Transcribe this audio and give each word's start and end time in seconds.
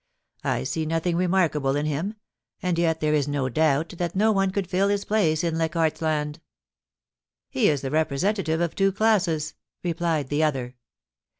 I 0.43 0.63
see 0.63 0.87
nothing 0.87 1.15
remarkable 1.15 1.75
in 1.75 1.85
him— 1.85 2.15
and 2.63 2.79
yet 2.79 3.01
there 3.01 3.13
is 3.13 3.27
no 3.27 3.49
doubt 3.49 3.89
that 3.99 4.15
no 4.15 4.31
one 4.31 4.49
could 4.49 4.65
fill 4.67 4.87
his 4.87 5.05
place 5.05 5.43
in 5.43 5.59
Leichardt's 5.59 6.01
Land' 6.01 6.41
*He 7.51 7.69
is 7.69 7.81
the 7.81 7.91
representative 7.91 8.61
of 8.61 8.73
two 8.73 8.91
classes,* 8.91 9.53
replied 9.83 10.29
the 10.29 10.41
other. 10.41 10.73